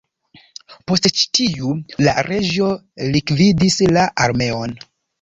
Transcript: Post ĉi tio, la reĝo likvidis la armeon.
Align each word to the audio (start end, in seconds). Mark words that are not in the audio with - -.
Post 0.91 1.05
ĉi 1.17 1.27
tio, 1.41 1.75
la 2.09 2.17
reĝo 2.31 2.73
likvidis 3.13 3.81
la 3.95 4.11
armeon. 4.29 4.79